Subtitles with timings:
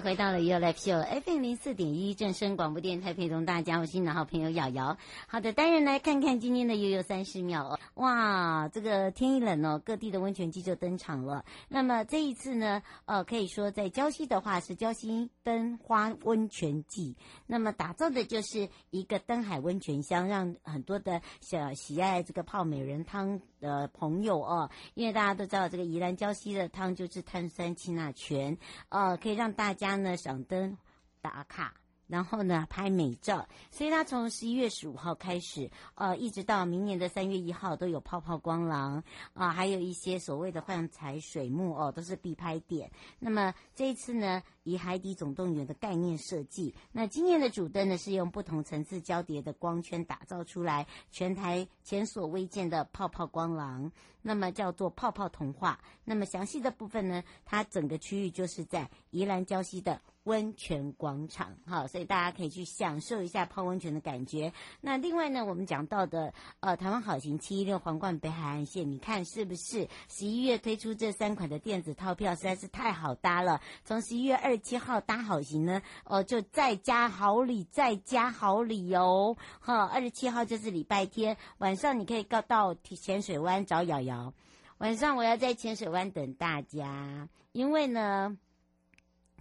[0.00, 4.96] 回到了 You Live Show FM 零四点一正声广播电台，陪同大家，我是你的好朋友瑶瑶。
[5.26, 7.80] 好的，当然来看看今天的悠悠三十秒哦。
[7.94, 11.44] 哇，这个天一冷哦，各地的温泉季就登场了。
[11.68, 17.16] 那么这一次呢，呃，可以说在礁溪的话是礁溪灯花温泉季。
[17.46, 28.58] 那么打造的就是一个灯海温泉乡，让很多的小喜爱这个泡美人汤的朋友哦，因为大家都知道这个宜兰礁溪的汤就是碳酸氢钠泉，
[28.90, 30.76] 呃，可以让大家他呢赏灯
[31.22, 31.72] 打卡，
[32.06, 42.90] 然后呢拍美照，所以他从十一月十五号开始，呃，一直到明年的三月一号都有泡泡光廊啊，还有一些所谓的幻彩水幕哦，都是必拍点。
[43.18, 53.90] 那么这一次呢，以海底总动员的概念设计，那今年的主灯呢是用不同层次交叠的光圈打造出来，全台前所未见的泡泡光廊，
[54.22, 55.80] 那么叫做泡泡童话。
[56.04, 64.52] 那么详细的部分呢，它整个区域就是在宜兰礁溪的温泉广场，好，所以大家可以去享受一下泡温泉的感觉。
[64.82, 73.60] 那另外呢，我们讲到的呃台湾好行七一六皇冠北海岸线，你看是不是十一月推出这三款的电子套票实在是太好搭了？
[73.84, 79.36] 从十一月二七号搭好行呢，哦、就再加好礼，再加好礼哦。
[79.60, 84.34] 哈，二十七号就是礼拜天晚上，你可以告到浅水湾找瑶瑶。
[84.78, 88.36] 晚上我要在浅水湾等大家，因为呢。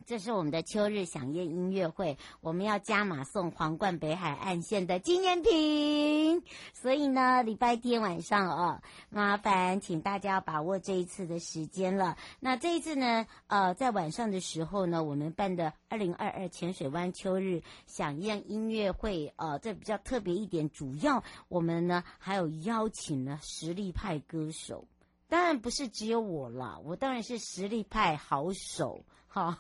[0.08, 6.42] 这是我们的秋日饗宴音乐会，我们要加码送皇冠北海岸线的纪念品，
[6.72, 12.16] 所以呢，礼拜天晚上哦，麻烦请大家把握这一次的时间了。
[12.40, 24.86] 那这一次呢，呃，在晚上的时候呢，我们办的二零二二浅水湾秋日饗宴音乐会，呃，这比较特别一点，主要我们呢还有邀请了实力派歌手。
[25.28, 29.58] 当然不是只有我啦，我当然是实力派好手，哈，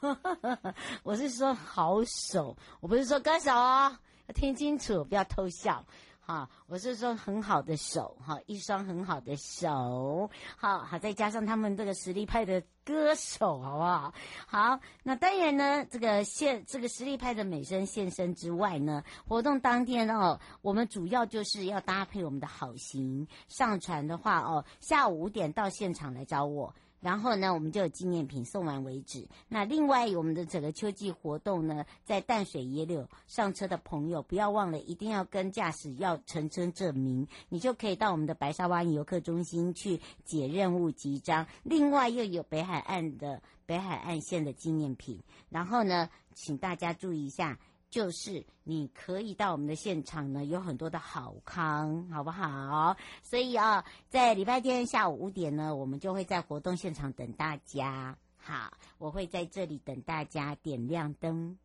[1.03, 3.97] 我是说好手，我不是说歌手哦，
[4.27, 5.83] 要听清楚，不要偷笑。
[6.25, 14.13] 啊，我是说很好的手，哈，一双很好的手，好好再加上他们这个实力派的歌手，好不好？
[14.45, 26.75] 好，那当然呢，这个现这个实力派的美声现身之外呢，活动当天哦，我们主要就是要搭配我们的好行上传的话哦，下午五点到现场来找我。
[26.99, 29.27] 然后呢，我们就有纪念品送完为止。
[29.47, 41.45] 那另外，我们的整个秋季活动呢，在淡水野柳上车的朋友，不要忘了，一定要跟驾驶要乘车证明，你就可以到我们的白沙湾游客中心去解任务集章。
[41.63, 45.19] 另外，又有北海岸的北海岸线的纪念品。
[45.49, 47.59] 然后呢，请大家注意一下。
[47.89, 52.95] 就是你可以到我们的现场呢，有很多的好康，好不好？
[53.23, 58.17] 所以啊，在礼拜天下午五点呢，我们就会在活动现场等大家。
[58.37, 61.57] 好，我会在这里等大家点亮灯。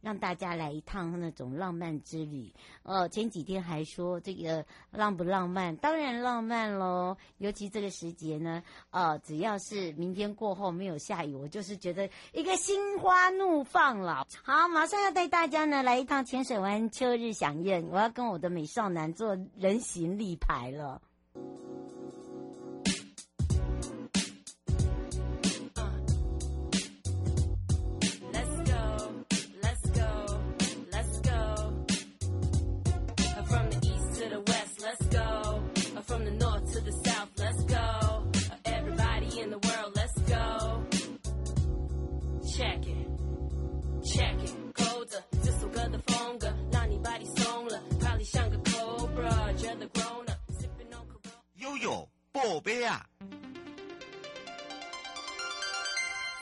[0.00, 2.52] 让大家来一趟那种浪漫之旅。
[2.82, 5.76] 哦，前几天还说这个浪不浪漫？
[5.76, 7.16] 当然浪漫喽。
[7.38, 14.26] 尤其这个时节呢，呃，只要是明天过后没有下雨，我就是觉得一个心花怒放了。
[14.42, 21.00] 好，马上要带大家呢来一趟浅水湾秋日饗宴，我要跟我的美少男做人形立牌了。
[51.80, 53.06] 悠，宝贝啊！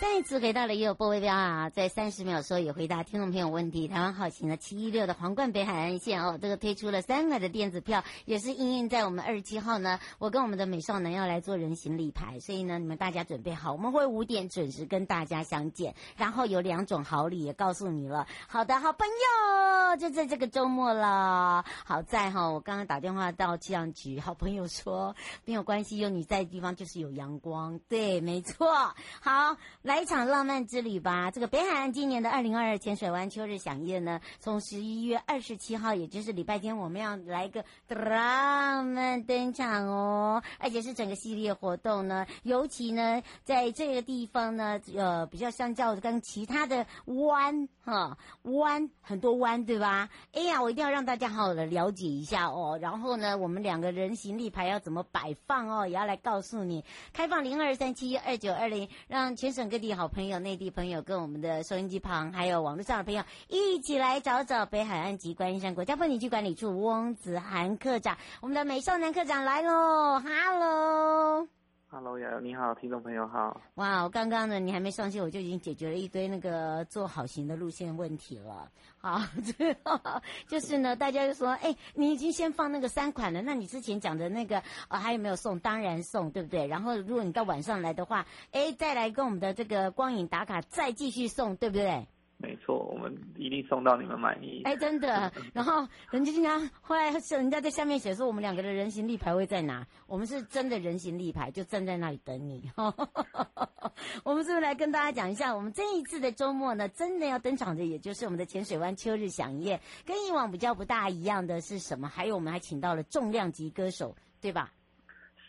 [0.01, 3.89] 再次回到了也有波微标啊，在三十秒的时候也回答听众朋友问题。
[3.89, 9.99] 台湾好行的七一六的皇冠北海岸线哦，这个推出了三块的电子票，也是应用在我们二十七号呢。
[10.21, 15.97] 我跟我们的美少男要来做人形立牌，所以呢，你们大家准备好，我们会五点准时跟大家相见。
[16.17, 18.29] 然后有两种好礼也告诉你了。
[18.47, 21.65] 好的，好朋友，就在这个周末了。
[21.85, 27.81] 好在哈，我刚刚打电话到气象局，好朋友说没有关系，有你在的地方就是有阳光。
[27.89, 28.95] 对，没错。
[29.21, 29.57] 好。
[29.89, 31.31] 来一场浪漫之旅吧！
[31.31, 42.27] 这个北海岸今年的二零二二浅水湾秋日饗宴呢，从十一月二十七号，也就是礼拜天，我们要来一个浪漫登场哦，而且是整个系列活动呢。
[42.43, 50.11] 尤其呢，在这个地方呢，呃，比较相较跟其他的湾哈湾很多湾，对吧？
[50.35, 52.79] 哎呀，我一定要让大家好好的了解一下哦。
[52.79, 56.85] 然后呢，我们两个人形立牌要怎么摆放哦，也要来告诉你。
[57.15, 71.58] 开放零二三七二九二零，让全省各地好朋友、内地朋友跟我们的收音机旁还有网络上的朋友一起来找找北海岸及观音山国家风景区管理处翁子涵科长，我们的美少男科长来喽，，Hello。
[71.91, 73.59] Hello，瑶瑶你好，听众朋友好。
[73.77, 78.71] 哇，我刚刚呢，你还没上线，我就已经解决了一堆那个做好行的路线问题了。
[78.99, 79.23] 好，
[79.57, 79.99] 最后
[80.47, 85.59] 就是呢，大家就说，哎，你已经先放那个三款了，那你之前讲的那个、还有没有送？
[85.61, 86.67] 当然送，对不对？
[86.67, 92.07] 然后如果你到晚上来的话，哎，再来跟我们的这个光影打卡，再继续送，对不对？
[92.41, 94.63] 没错，我们一定送到你们满意。
[94.63, 95.31] 哎，真的。
[95.53, 99.85] 然后人家经常后来是人家在下面写说，我们两个的人形立牌会在哪？
[100.07, 102.71] 我们是真的人形立牌，就站在那里等你。
[104.23, 112.07] 我们是不是来跟大家讲一下，我们这一次的周末呢，真的要登场的，也就是我们的浅水湾秋日响宴，跟以往比较不大一样的是什么？
[112.07, 114.73] 还有我们还请到了重量级歌手，对吧？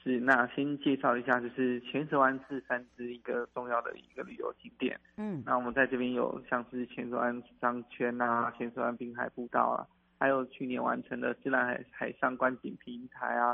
[0.01, 4.97] 是，那先介绍一下，就是浅水湾是三支一个重要的一个旅游景点。
[5.17, 9.85] 嗯，那我们在这边有像是浅水湾商圈啊，浅水湾滨海步道啊，
[10.17, 13.53] 还有去年完成的自然海海上观景平台啊，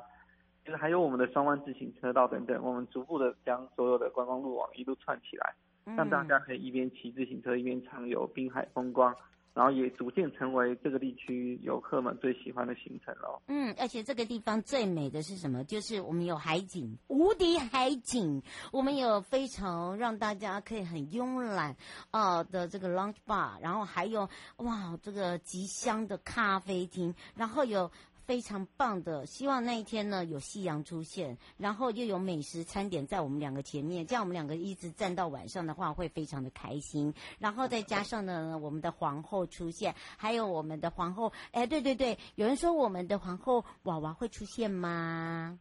[0.63, 5.53] 就是还有我们的双湾自行车道等等，我们逐步的将所有的观光路网一路串起来，
[5.98, 9.15] 让大家可以一边骑自行车一边畅游滨海风光。
[9.55, 13.41] 然后也逐渐成为这个地区游客们最喜欢的行程了。
[13.47, 15.63] 嗯，而且这个地方最美的是什么？
[15.63, 18.43] 就是我们有海景，无敌海景。
[18.73, 21.75] 我们有非常让大家可以很慵懒
[22.11, 27.89] 啊的这个 lunch bar，然后还有哇这个极香的咖啡厅，然后有。
[28.25, 37.13] 非常棒的，希望那一天呢有夕阳出现，然后又有美食餐点在我们两个前面，这样我们两个一直站到晚上的话会非常的开心。
[37.39, 45.60] 然后再加上呢，我们的皇后出现，还有我们的皇后，哎，对对对，有人说我们的皇后娃娃会出现吗？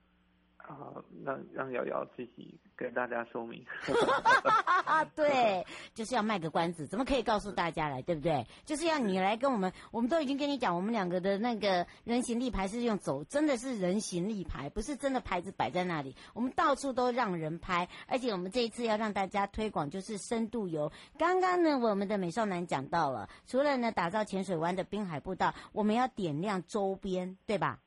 [0.67, 0.95] 啊，
[1.25, 3.65] 让让瑶瑶自己跟大家说明。
[5.15, 8.47] 对，就是要卖个关子，怎么可以告诉大家来，对不对？
[8.65, 16.17] 就是要你来跟我们，我们都已经跟你讲，我们两个的那个人形立牌是用走，真的是人形立牌，不是真的牌子摆在那里。
[16.33, 20.91] 我们到处都让人拍，而且我们这一次要让大家推广，就是深度游。
[21.19, 27.81] 刚刚呢，我们的美少男讲到了，除了呢打造浅水湾的滨海步道，我们要点亮周边，对吧？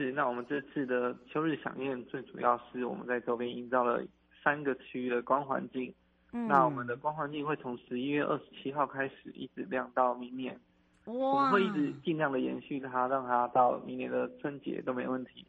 [0.00, 4.02] 是，那我们这次的秋日响宴最主要是我们在周边营造了
[4.42, 5.92] 三个区域的光环境。
[6.32, 10.58] 嗯，那我们的光环境会从十一月二十七号开始一直亮到明年。
[11.04, 11.14] 哇！
[11.14, 15.44] 我们会一直尽量的延续它，让它到明年的春节都没问题。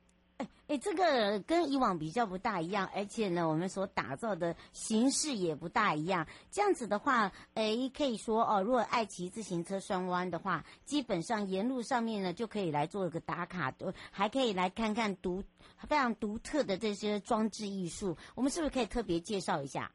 [0.68, 6.26] 哎，这个跟以往比较不大一样，而且呢，我们所打造的形式也不大一样。
[6.50, 15.44] 这样子的话，哎，可以说哦，如果爱骑自行车双弯的话，基本上沿路上面呢就可以来做一个打卡，都还可以来看看独
[15.88, 18.16] 非常独特的这些装置艺术。
[18.36, 19.92] 我们是不是可以特别介绍一下？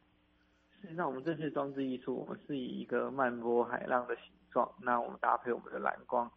[0.82, 6.30] 是，那我们这次装置艺术，我们是以一个漫波海浪的形状，那我们搭配我们的蓝光。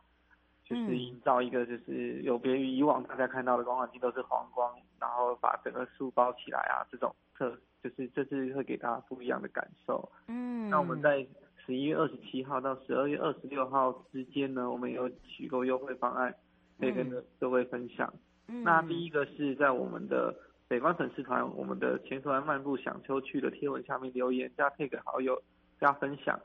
[0.69, 7.49] 就是营造一个，就是有别于以往大家看到的光环境都是黄光，然后把整个树包起来啊，这种特
[7.83, 10.07] 就是这次会给大家不一样的感受。
[10.27, 11.25] 嗯，那我们在
[11.65, 16.31] 十一月二十七号到十二月二十六号之间呢，我们有许多优惠方案
[16.79, 18.13] 可以跟各位分享。
[18.47, 20.35] 嗯，那第一个是在我们的
[20.67, 25.41] 北关粉丝团，我们的浅水湾漫步享秋去的贴文下面留言加 tag 好友
[25.79, 26.39] 加分享。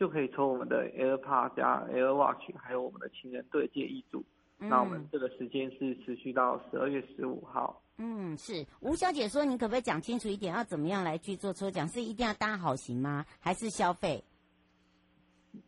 [0.00, 4.24] 就可以抽我们的 AirPod 加 AirWatch，还有我们的情人对戒一组。
[4.58, 7.82] 嗯、那我们这个时间是持续到十二月十五号。
[7.98, 11.86] 嗯，是吴小姐说，你可不可以讲清楚一点，要怎么样来去做抽奖？
[11.86, 13.26] 是一定要搭好行吗？
[13.40, 14.24] 还是消费？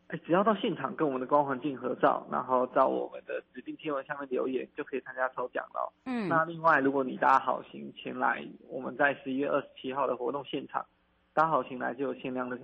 [0.07, 5.93] 哎，只要到现场跟我们的光环境合照，然后到我们的指定贴文下面留言，就可以参加抽奖了。
[6.07, 10.87] 嗯，那另外，如果你搭好行前来，我们在十一月二十七号的活动现场
[11.35, 12.59] 搭好行来，就有限量的。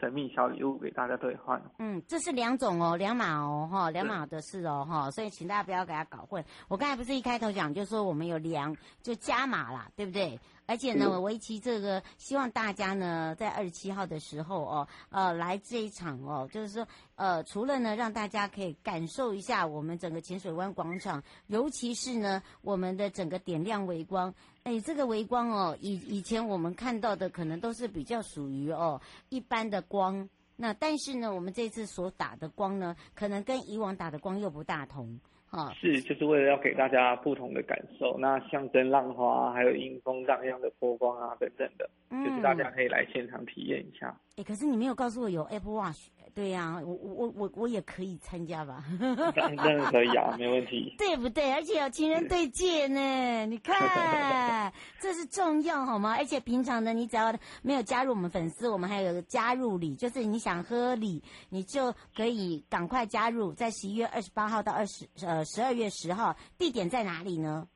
[0.00, 1.62] 神秘小礼物给大家兑换。
[1.78, 6.44] 嗯，这是两种哦，两码哦，哈，两码的事哦，哈，所以请大家不要给他搞混。
[6.68, 10.38] 我刚才不是一开头讲，就说我们有两，就加码啦，对不对？
[10.66, 24.34] 而且呢，我为期这个，希望大家呢，在二十七号的时候哦，呃，来这一场哦，就是说，呃，除了呢，让大家可以感受一下我们整个浅水湾广场，尤其是呢，我们的整个点亮微光。
[24.64, 35.20] 哎，这个微光哦，以以前我们看到的可能都是比较属于哦一般的光，那但是呢，我们这次所打的光呢，可能跟以往打的光又不大同。
[35.56, 44.14] 啊，是，就是为了要给大家不同的感受，那象征浪花，还有迎风荡漾的波光啊，等等的，嗯，就是大家可以来现场体验一下。
[44.36, 46.08] 哎，可是你没有告诉我有 Apple Watch。
[46.36, 48.84] 对呀、啊，我我我我也可以参加吧？
[49.34, 50.94] 当然可以啊，没问题。
[51.00, 51.50] 对不对？
[51.50, 56.14] 而且有情人对戒呢，你看，这是重要好吗？
[56.18, 67.66] 而且平常呢，你只要没有加入我们粉丝，我们还有个加入礼，就是你想喝礼，你就可以赶快加入，在十一月二十八号到二十呃十二月十号，地点在哪里呢？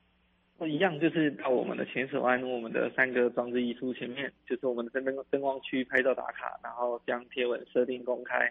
[0.67, 8.51] 一样，就是到我们的浅水湾，我们的三个装置艺术前面，就是我们的灯灯光区拍照打卡，然后将贴文设定公开，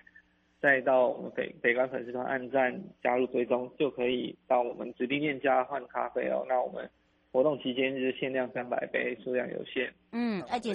[0.61, 6.45] 再到我们北北关粉丝团按赞加入追踪，就可以到我们指定店家换咖啡哦。
[6.47, 6.89] 那我们
[7.31, 9.93] 活动期间就是限量三百杯，数量有限。
[10.11, 10.71] 嗯，而且。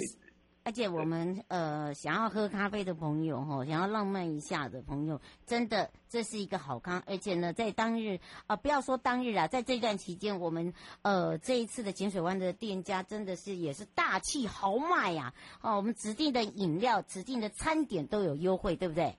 [0.65, 7.03] 而且我们呃想要喝咖啡的朋友哈，想要浪漫一下的朋友，真的这是一个好康。
[7.05, 8.15] 而且呢，在当日
[8.47, 15.31] 啊、呃，不要说当日啊，在这段期间，我们呃这一次的浅水湾的店家真的是也是大气豪迈呀！
[15.61, 19.13] 哦，我们指定的饮料、指定的餐点都有优惠，对不对？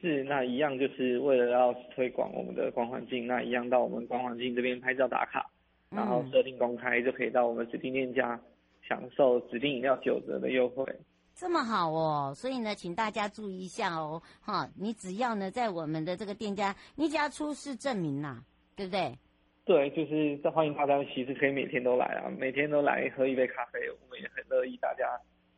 [0.00, 5.50] 是，那一样就是为了要推广我们的光环境，那一样到我们光环境这边拍照打卡，
[5.90, 8.40] 然后设定公开，就可以到我们指定店家。
[8.88, 10.84] 享受指定饮料九折的优惠，
[11.34, 12.32] 这么好哦！
[12.34, 18.42] 所以呢，请大家注意一下哦，哈，你只要呢在我们的这个店家，你只要出示证明呐，
[18.74, 19.18] 对不对？
[19.64, 25.04] 对，就是欢迎大家，其实可以每天都来啊，每天都来喝一杯咖啡，我们也很乐意大家。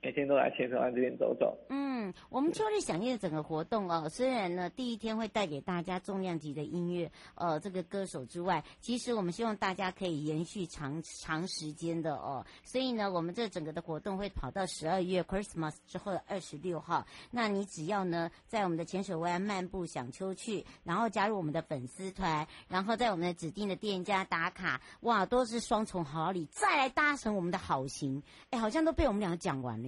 [0.01, 1.59] 每天都来浅水湾这边走走。
[1.71, 12.47] 嗯，我们秋日饗宴整个活动哦，虽然呢第一天会带给大家重量级的音乐，呃，这个歌手之外，其实我们希望大家可以延续长长时间的哦。
[12.63, 17.05] 所以呢，我们这整个的活动会跑到十二月 Christmas 之后的二十六号。
[17.33, 29.88] 那你只要呢在我们的浅水湾漫步想秋去，然后加入我们的粉丝团，然后在我们的指定的店家打卡，哇，都是双重好礼，再来搭乘我们的好行，哎，好像都被我们两个讲完了。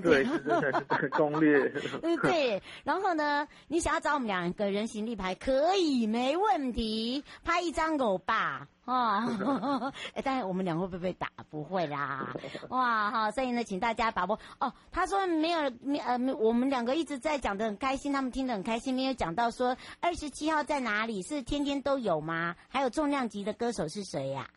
[0.00, 1.68] 对，是这才是攻略。
[2.00, 9.92] 对 对，然后呢，你想要找我们两个人形立牌，可以，没问题，拍一张狗吧，哦。
[10.14, 11.28] 哎，但是我们俩会不会被打？
[11.50, 12.34] 不会啦。
[12.70, 14.38] 哇，好，所以呢，请大家把握。
[14.58, 21.22] 哦，他说没有，没呃，我们两个一直在讲的很开心，他们听得很开心，没有讲到说二十七号在哪里？
[21.22, 22.56] 是天天都有吗？
[22.68, 24.48] 还有重量级的歌手是谁呀？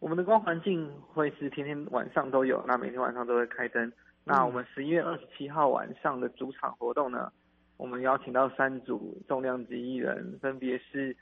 [0.00, 3.92] 我们的光环境会是天天晚上都有，那每天晚上都会开灯。
[4.30, 7.32] 那我们十一月二十七号晚上的主场活动呢，
[7.76, 11.16] 我们邀请到三组重量级艺人，分别是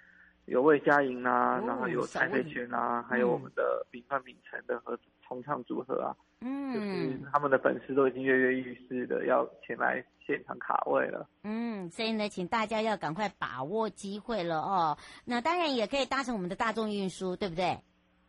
[0.44, 11.26] 有魏佳莹啊，然后有蔡佩泉啊，还有我们的秉范秉承的合重唱组合啊，嗯，就是他们的粉丝都已经跃跃欲试的要前来现场卡位了。
[11.44, 14.96] 嗯，所以呢，请大家要赶快把握机会了哦。
[15.24, 17.78] 那当然也可以搭乘我们的大众运输，对不对？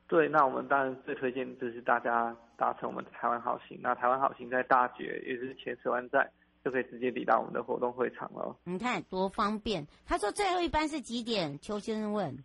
[0.08, 3.80] 对，那我们当然最推荐就是大家搭乘我们的台湾好行。
[3.82, 6.30] 那台湾好行在大觉，也就是浅水湾站，
[6.64, 8.56] 就可以直接抵达我们的活动会场了。
[8.66, 9.88] 你看多方便。
[10.06, 11.58] 他说最后一班是几点？
[11.60, 12.38] 邱先生问。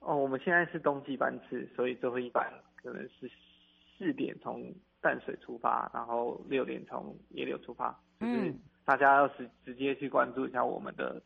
[0.00, 3.30] 哦，我们现在是冬季班次，所以最后一班可能是
[3.96, 4.62] 四点从
[5.00, 7.98] 淡水出发，然后六点从野柳出发。
[8.20, 11.22] 就是大家要是直接去关注一下我们的，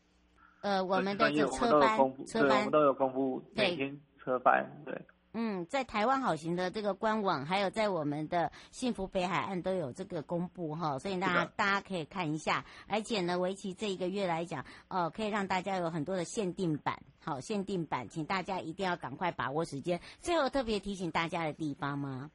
[0.60, 4.94] 呃，我们的车班，车班，对，我们都有公布每天车班，对。
[5.32, 12.64] 对嗯，在台湾好行的这个官网，还有在我们的幸福北海岸都有这个公布哈，所以大家大家可以看一下。
[12.88, 20.00] 而且呢，为期这一个月来讲，哦、呃，可以让大家有很多的限定版，好，限定版，请大家一定要赶快把握时间。
[20.20, 22.30] 最后特别提醒大家的地方吗？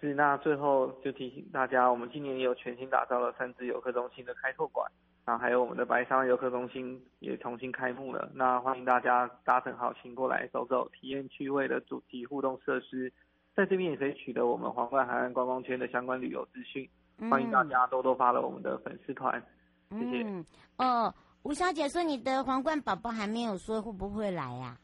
[0.00, 4.90] 是，那最后就提醒大家，我们今年也有全新打造了三芝游客中心的开拓馆。
[5.26, 13.12] 然后还有我们的白沙湾游客中心也重新开幕了，那欢迎大家搭乘好行过来走走，体验趣味的主题互动设施，
[13.52, 16.88] 在这边也可以取得我们皇冠海岸观光圈的相关旅游资讯。
[17.18, 19.42] 嗯、欢迎大家多多发了我们的粉丝团，
[19.90, 20.22] 谢谢。
[20.22, 20.46] 嗯、
[20.78, 24.78] 哦，吴小姐说你的皇冠宝宝还没有说会不会来呀、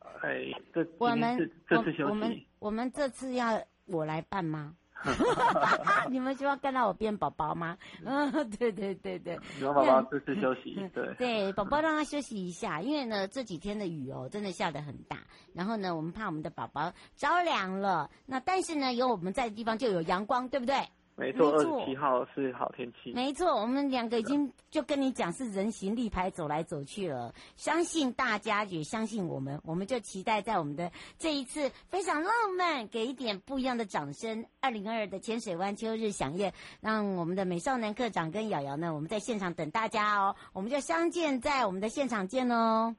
[0.00, 0.10] 啊？
[0.22, 1.38] 哎，这我们
[1.68, 4.74] 这次休息，我们我们这次要我来办吗？
[6.10, 7.76] 你们希望看到我变宝宝吗？
[8.04, 9.38] 嗯，对对对对。
[9.58, 11.14] 希望宝宝这次休息，对。
[11.14, 15.18] 对，宝宝让他休息一下，因为呢这几天的雨哦，真的下得很大。
[15.54, 18.10] 然后呢，我们怕我们的宝宝着凉了。
[18.26, 20.76] 那但是呢，有我们在的地方就有阳光，对不对？
[21.18, 23.12] 没错，二十七号是好天气。
[23.12, 27.34] 没错，我们两个已经就跟你讲是人形立牌走来走去了。
[27.56, 34.46] 相信大家也相信我们，我们就期待在我们的这一次非常浪漫，给一点不一样的掌声。
[34.60, 40.36] 二零二二的浅水湾秋日饗宴，让我们的美少男课长跟瑶瑶呢，我们在现场等大家哦。
[40.52, 42.94] 我们就相见在我们的现场见哦。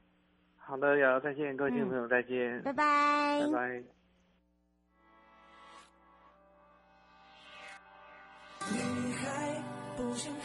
[0.58, 3.99] 好的，瑶瑶再见，各位听众朋友再见，嗯，拜拜，拜拜。
[10.20, 10.38] 想和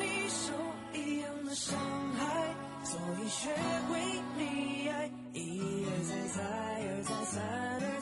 [0.00, 0.52] 你受
[0.92, 1.78] 一样的伤
[2.14, 2.54] 害，
[2.84, 3.48] 所以学
[3.88, 3.98] 会
[4.36, 5.40] 溺爱，一
[5.86, 6.44] 而再，再
[6.84, 7.40] 而再，三
[7.80, 7.93] 而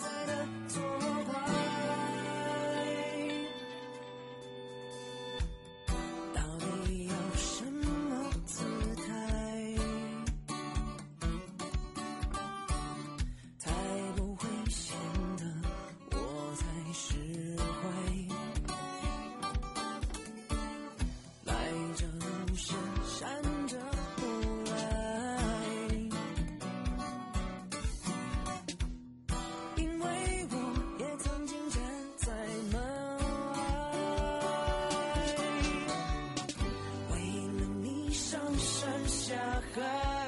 [39.32, 39.38] 下
[39.74, 40.21] 海，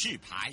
[0.00, 0.52] 示牌，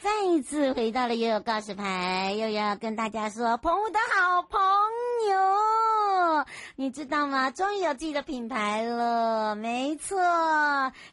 [0.00, 4.58] 再一次回到了悠悠告示牌，又要跟大家说，澎湖的好朋
[5.28, 7.50] 友，你知道吗？
[7.50, 10.18] 终于有自己的品牌了，没错，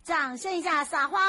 [0.05, 1.19] 掌声一下撒花。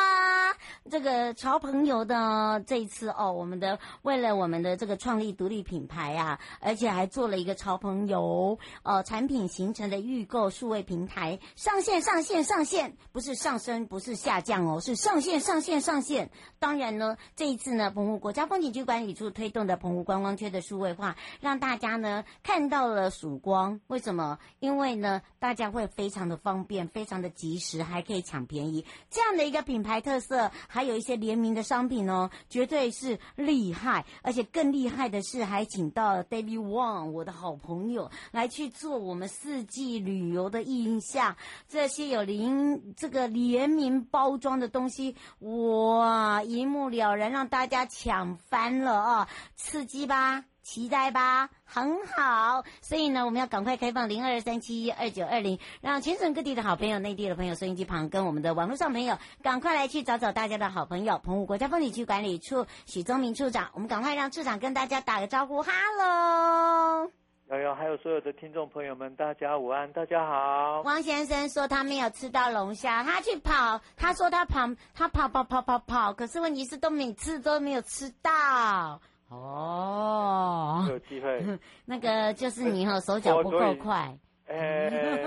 [0.90, 16.30] 这个潮朋友的这一次哦，我们的为了我们的这个创立独立品牌啊，而且还做了一个潮朋友呃产品形成的预购数位平台上线上线上线，不是上升不是下降哦，是上线上线上线。
[16.58, 23.80] 当然呢，这一次呢，澎湖国家风景区管理处推动的澎湖观光圈的数位化，让大家呢看到了曙光。
[23.88, 24.38] 为什么？
[24.58, 28.86] 因为呢，大家会非常的方便，非常的及时，还可以抢便宜。
[29.10, 30.50] 这样的一个品牌特色。
[30.78, 41.36] 还有一些联名的商品哦，绝对是厉害，而且更厉害的是，还请到了 David Wang 我的好朋友来去做我们四季旅游的印象。
[41.66, 50.44] 这些有联这个联名包装的东西，哇，一目了然，让大家抢翻了啊、刺激吧！
[50.68, 52.62] 期待吧，很好。
[52.82, 63.70] 所以呢，我们要赶快开放零二三七一二九二零，让全省各地的好朋友、内地的朋友、收音机旁跟我们的网络上朋友，赶快来去找找大家的好朋友——澎湖国家风景区管理处许宗明处长。
[63.72, 67.10] 我们赶快让处长跟大家打个招呼，哈喽！
[67.48, 70.82] 瑶瑶，还有所有的听众朋友们，大家午安，大家好。
[70.82, 79.00] 汪先生说他没有吃到龙虾，他去跑，他说他跑，他跑跑跑跑跑，可是问题是都每次都没有吃到。
[79.28, 81.44] 哦，有机会，
[81.84, 84.16] 那个就是你哈手脚不够快，
[84.48, 85.22] 哎，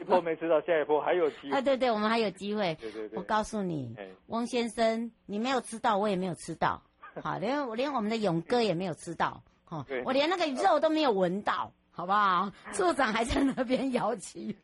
[0.00, 1.56] 一波没吃到，下一波还有机会。
[1.56, 2.76] 啊，对对，我们还有机会。
[2.80, 3.94] 对对对，我告诉你，
[4.26, 6.82] 汪先生，你没有吃到，我也没有吃到，
[7.22, 11.72] 好，连我连我们的勇哥也没有吃到，哈，我连那个肉都没有闻到。
[12.00, 12.50] 好不好？
[12.72, 14.56] 处长还在那边摇旗，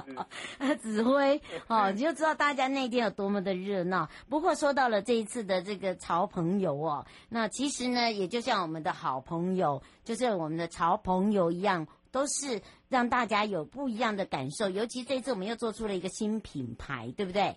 [0.80, 4.08] 指挥哦，你就知道大家那天有多么的热闹。
[4.30, 14.70] 不过说到了这一次的这个潮朋友哦，那其实呢，也就像我们的好朋友，就是我们的潮朋友一样，都是让大家有不一样的感受。
[14.70, 17.54] 尤其这一次我们又做出了一个新品牌，对不对？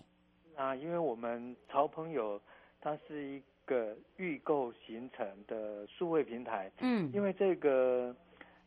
[0.54, 2.38] 啊，因为我们潮朋友
[2.78, 8.14] 它是一个预购形成的数位平台，嗯，因为这个。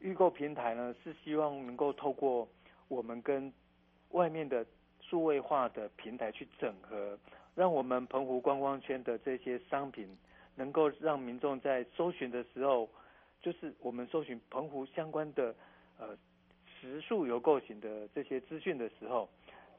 [0.02, 2.48] 预购平台呢，是希望能够透过
[2.88, 3.54] 我们跟
[4.10, 4.66] 外面的
[5.00, 7.18] 数位化的平台去整合，
[7.54, 10.08] 让我们澎湖观光圈的这些商品，
[10.56, 12.90] 能够让民众在搜寻的时候，
[13.42, 15.56] 就是我们搜寻澎湖相关的
[16.00, 16.18] 呃
[16.66, 19.30] 食宿游购型的这些资讯的时候，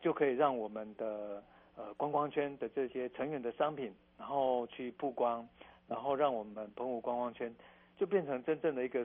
[0.00, 1.42] 就可以让我们的
[1.76, 5.46] 呃观光圈的这些成员的商品，然后去曝光，
[5.88, 7.52] 然后让我们澎湖观光圈
[7.98, 9.04] 就变成真正的一个。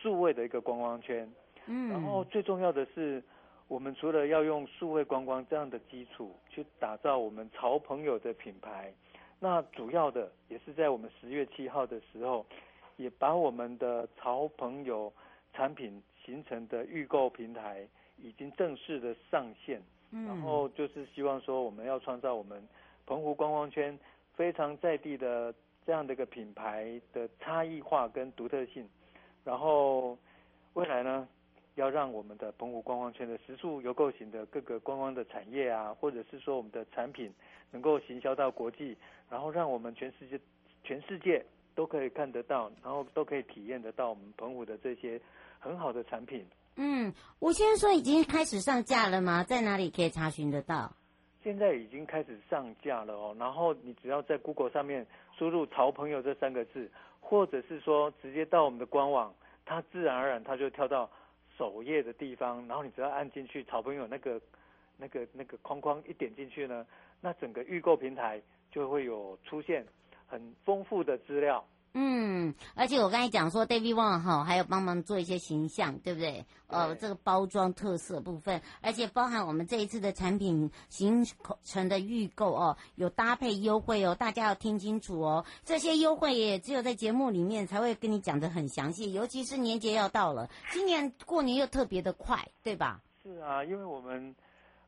[0.00, 1.30] 数位的一个观光圈，
[1.66, 3.22] 嗯，然后最重要的是，
[3.68, 8.92] 我们除了要用数位观光这样的基础去打造我们潮朋友的品牌，
[9.40, 12.44] 那主要的也是在我们十月七号的时候，
[12.96, 15.12] 也把我们的潮朋友
[15.52, 22.62] 产品形成的预购平台已经正式的上线，嗯，然后就是希望说我们要创造我们
[23.06, 23.98] 澎湖观光圈
[24.34, 25.54] 非常在地的
[25.84, 28.88] 这样的一个品牌的差异化跟独特性，
[29.46, 30.18] 然后
[30.74, 31.28] 未来呢，
[31.76, 37.32] 要让我们的澎湖观光圈的食宿游购型的各个观光的产业啊，或者是说我们的产品
[37.70, 38.96] 能够行销到国际，
[39.30, 40.40] 然后让我们全世界
[40.82, 45.20] 全世界都可以看得到，然后都可以体验得到我们澎湖的这些
[45.60, 46.44] 很好的产品。
[46.74, 49.44] 嗯，我先说已经开始上架了吗？
[49.44, 50.92] 在哪里可以查询得到？
[51.44, 55.06] 现在已经开始上架了哦，然后你只要在 Google 上面
[55.38, 56.90] 输入“潮朋友”这三个字，
[57.28, 59.34] 或者是说直接到我们的官网，
[59.64, 61.10] 它自然而然它就跳到
[61.58, 64.40] 首页的地方，然后你只要按进去“草朋友”那个
[64.96, 66.86] 那个那个框框一点进去呢，
[67.20, 69.84] 那整个预购平台就会有出现
[70.28, 71.66] 很丰富的资料。
[71.98, 76.44] 嗯，而且我刚才讲说，David Wang 哈，还有帮忙做一些形象，对不对？
[76.66, 81.24] 呃，这个包装特色部分，而且包含我们这一次的产品形
[81.64, 85.46] 成的预购哦，有搭配优惠哦，大家要听清楚哦。
[85.64, 93.00] 这些优惠也只有在节目里面才会跟你讲的很详细，尤其是年节要到了，今年过年又特别的快，对吧？
[93.22, 94.36] 是啊，因为我们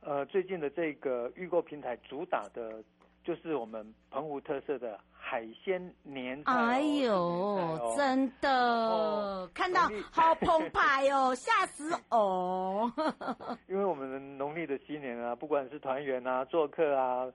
[0.00, 2.84] 呃最近的这个预购平台主打的
[3.24, 5.00] 就是我们澎湖特色的。
[5.20, 12.90] 海鲜年菜，哎呦，哦、真的、哦、看到好澎湃哦， 吓死哦！
[13.68, 17.30] 因为我们的农历的新年啊，不管是团圆啊、做客啊，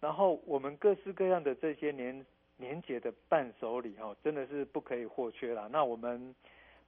[0.00, 5.68] 然后我们各式各样的这些年年节的伴手礼哦，真的是不可以或缺啦。
[5.70, 6.34] 那我们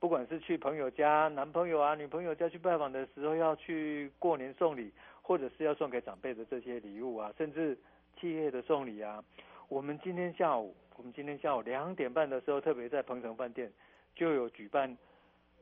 [0.00, 7.78] 不管是去朋友家、男朋友啊、女朋友家去拜访的时候，要去过年送礼，或者是要送给长辈的这些礼物啊，甚至
[8.20, 9.22] 企业的送礼啊。
[9.68, 13.70] 我们今天下午，我们今天下午两点半的时候，特别在鹏城饭店
[14.14, 14.96] 就有举办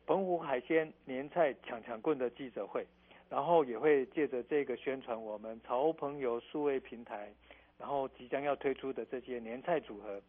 [0.06, 2.86] 澎湖海鲜年菜抢抢棍的记者会，
[3.28, 7.34] 然后也会借着这个宣传我们潮朋友数位平台，
[7.76, 10.22] 然后即将要推出的这些年菜组合，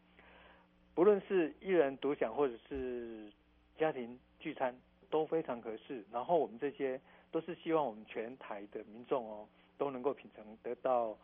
[0.95, 3.31] 不论是一人独享或者是
[3.77, 4.75] 家庭聚餐
[5.11, 6.03] 都非常合适。
[6.11, 6.99] 然后我们这些
[7.31, 11.15] 都是希望我们全台的民众哦都能够品尝得到。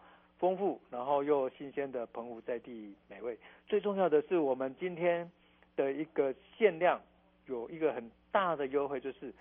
[0.44, 3.38] 丰富，然后又新鲜的澎湖在地美味。
[3.66, 5.32] 最重要的是，我们今天
[5.78, 7.00] 的一个限量
[7.46, 9.34] 有一个很大的优惠，就是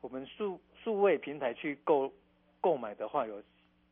[0.00, 2.12] 我们数数位平台去购
[2.60, 3.40] 购买的话，有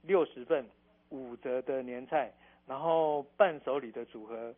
[0.03, 0.67] 六十份
[1.11, 2.33] 五折的年菜，
[2.67, 4.53] 然后伴手礼的组合，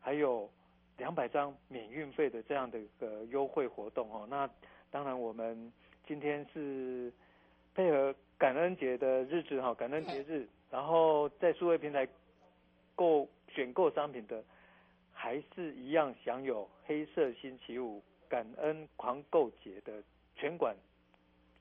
[0.00, 0.50] 还有
[0.96, 4.26] 两百张免运费的这样的一个优惠活动哦。
[4.28, 4.50] 那
[4.90, 5.72] 当然，我们
[6.04, 7.12] 今天是
[7.76, 10.48] 配合感恩节的日子哈，感恩节日。
[10.70, 12.08] 然后在数位平台
[12.96, 14.42] 购选购商品的，
[15.12, 20.02] 还是一样享有黑色星期五感恩狂购节的
[20.34, 20.74] 全馆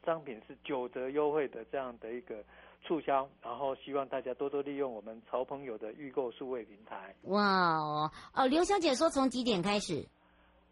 [0.04, 2.44] 商品是九折优惠的这样的一个
[2.84, 7.16] 促销，然后希望大家多多利用我们潮朋友的预购数位平台。
[7.24, 10.04] 哇哦，哦，刘小姐说从几点开始？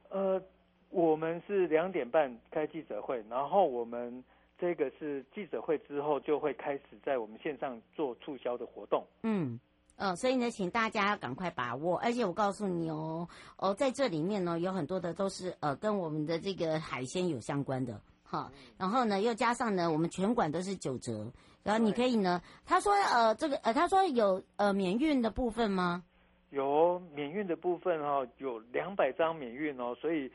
[0.09, 0.41] 呃，
[0.89, 4.23] 我们是两点半开记者会，然后我们。
[4.61, 9.03] 这个是记者会之后就会开始在我们线上做促销的活动。
[9.23, 9.59] 嗯，
[9.95, 11.97] 呃，所以呢，请大家要赶快把握。
[11.97, 18.51] 而且我告诉你哦，哦，在这里面呢，有很多的都是呃跟我们的这个海鲜有相关的哈。
[18.77, 21.25] 然后呢，又加上呢，我们全馆都是九折。
[21.63, 26.03] 然后你可以呢，他说呃这个呃他说有呃免运的部分吗？
[26.51, 30.31] 有免运的部分哦，有两百张免运哦，所以。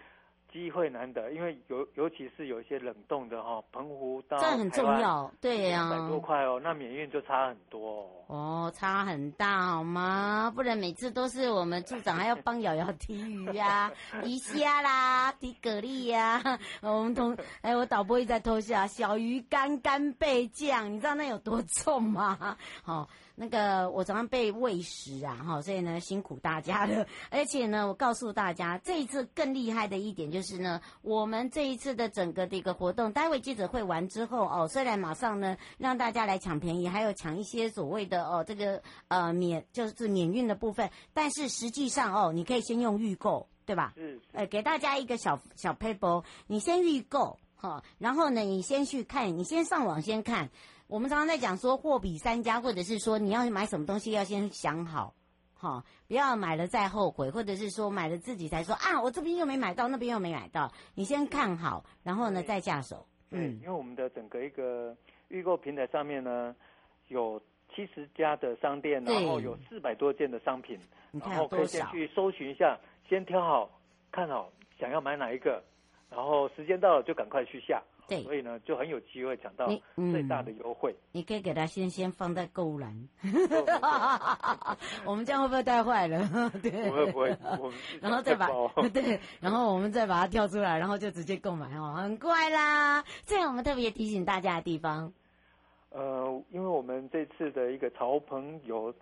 [0.56, 8.06] 机会难得，因为尤尤其是有一些冷冻的哈，澎湖到这很重要，对呀，两百多块哦，那免运就差很多哦。
[8.28, 10.50] 哦，差很大好吗？
[10.56, 16.42] 不然每次都是我们处长还要帮瑶瑶提鱼呀、啊、提虾啦、提蛤蜊呀。
[16.80, 22.56] 我们同 哎，我导播一直在偷笑，小鱼干干贝酱，你知道那有多重吗？
[22.82, 23.06] 好。
[23.38, 27.06] 那个我早上被喂食啊，哈，所以呢辛苦大家了。
[27.30, 43.92] 而且呢，我告诉大家，这一次更厉害的一点就是呢，我们这一次的整个的一个活动，待会记者会完之后哦，虽然马上呢让大家来抢便宜，还有抢一些所谓的哦这个呃免就是免运的部分，但是实际上哦，你可以先用预购，对吧？
[43.96, 44.18] 嗯。
[44.32, 50.48] 呃，给大家一个小小 paper，你先预购哈，然后呢，你先去看，你先上网先看。
[50.88, 55.14] 我们常常在讲说货比三家，或者是说你要买什么东西要先想好，
[55.54, 63.04] 哈，不要买了再后悔，或者是说买了自己才说啊，我这边又没买到，那边又没买到，你先看好，然后呢再下手。
[63.30, 64.96] 嗯，因为我们的整个一个
[65.26, 66.54] 预购平台上面呢，
[67.08, 67.42] 有
[67.74, 70.78] 七十家的商店，然后有四百多件的商品，
[71.10, 73.68] 然后可以先去搜寻一下，先挑好
[74.12, 75.60] 看好想要买哪一个，
[76.08, 77.82] 然后时间到了就赶快去下。
[78.08, 79.66] 对，所以呢，就很有机会抢到
[80.12, 80.94] 最大的优惠。
[81.12, 83.08] 你可以给他先先放在购物篮，
[85.04, 86.28] 我们这样会不会带坏了？
[86.62, 88.48] 对，不会不会，我们 然后再把
[88.92, 93.02] 对，然后我们再把它跳出来，然后就直接购买哦，很快啦。
[93.24, 95.12] 这样我们特别提醒大家的地方，
[95.90, 98.94] 呃，因为我们这次的一个潮朋友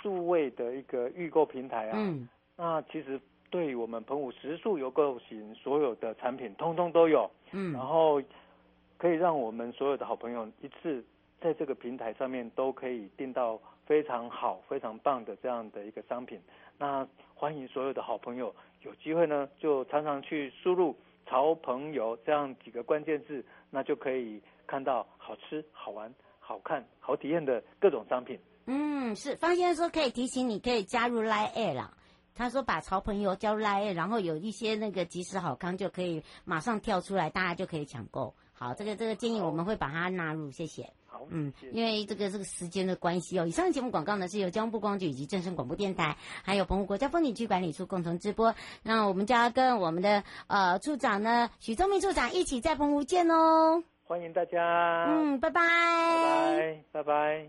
[0.00, 3.20] 数位的一个预购平台啊，嗯，那其实。
[3.50, 8.22] 对我们澎湖食宿游购型所有的产品，通通都有，嗯，然后
[8.96, 11.04] 可以让我们所有的好朋友一次
[11.40, 16.40] 在这个平台上面都可以订到非常好、非常棒的这样的一个商品。
[16.76, 20.94] 那欢迎所有的好朋友有机会呢，就常常去输入
[21.26, 28.38] “潮朋友”这样几个关键字，那就可以看到好吃、好玩、好看、好体验的各种商品。
[28.66, 31.94] 嗯，是方先生说可以提醒你，可以加入 Line Air 啦。
[32.38, 38.32] 他说：“把潮朋友叫来然后有一些那个即时好康就可以马上跳出来，大家就可以抢购。
[38.52, 40.92] 好，这个这个建议我们会把它纳入，谢谢。
[41.06, 43.46] 好，嗯，因为这个这个时间的关系哦。
[43.46, 48.54] 以上的节目广告呢是由交通部光局以及正声广播电台，还有澎湖国家风景区管理处共同直播。
[48.82, 53.82] 那我们就要跟我们的呃处长呢许宗明处长一起在澎湖见哦。
[54.04, 55.06] 欢迎大家。
[55.08, 55.60] 嗯，拜拜。
[56.92, 57.48] 拜拜，拜拜。”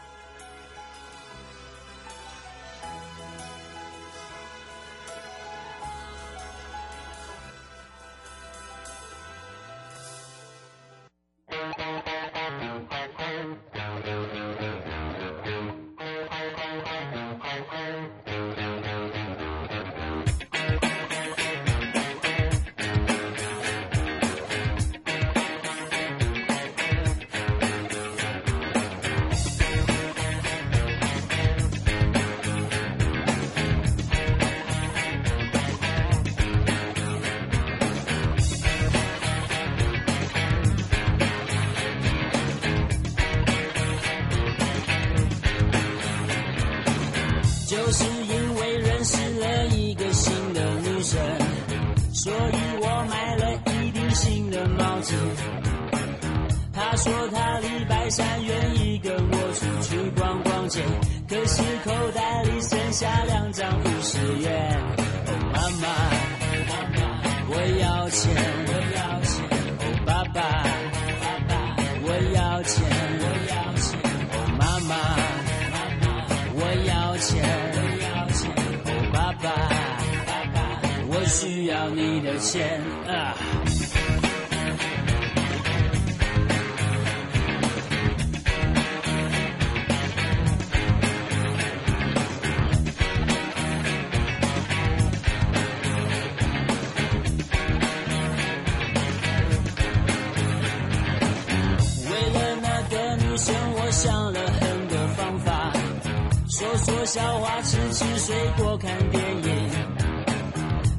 [58.11, 60.81] 三愿意跟我出去逛逛街
[61.29, 64.83] 可是口袋里剩下两张五十元
[65.27, 65.87] 哦妈妈
[67.47, 68.35] 我要钱
[68.67, 69.31] 我要钱
[69.79, 70.41] 哦爸爸
[71.21, 71.51] 爸爸
[72.03, 72.83] 我要钱
[73.21, 73.87] 我要钱
[74.59, 74.91] 妈妈
[75.71, 76.05] 妈妈
[76.53, 77.31] 我要钱
[77.71, 78.51] 我要钱
[78.83, 79.49] 哦爸爸
[80.27, 82.81] 爸爸我需要你的钱
[107.13, 109.69] 小花吃吃水果看电影。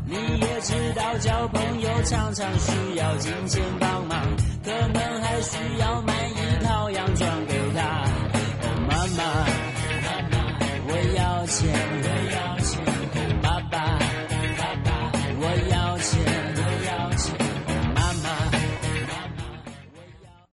[0.04, 8.04] 你也知道交朋友常常需要金钱帮忙可能还需要买一套洋装给他
[8.60, 9.24] 哦妈妈
[10.02, 10.36] 妈妈
[10.86, 11.72] 我要钱。
[12.04, 12.51] 我要